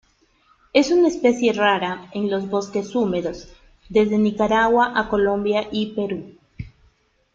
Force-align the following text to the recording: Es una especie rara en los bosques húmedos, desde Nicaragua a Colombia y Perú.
Es 0.73 0.89
una 0.89 1.09
especie 1.09 1.53
rara 1.53 2.09
en 2.15 2.31
los 2.31 2.49
bosques 2.49 2.95
húmedos, 2.95 3.49
desde 3.87 4.17
Nicaragua 4.17 4.93
a 4.99 5.07
Colombia 5.09 5.67
y 5.71 5.93
Perú. 5.93 6.37